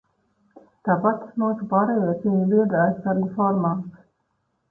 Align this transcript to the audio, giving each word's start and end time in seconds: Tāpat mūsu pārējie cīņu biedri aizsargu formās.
Tāpat 0.87 1.25
mūsu 1.43 1.67
pārējie 1.73 2.15
cīņu 2.23 2.47
biedri 2.53 2.79
aizsargu 2.85 3.31
formās. 3.37 3.85